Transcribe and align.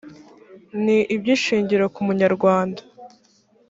ni 0.83 0.97
iby’ishingiro 1.15 1.85
ku 1.93 2.01
munyarwanda 2.07 2.81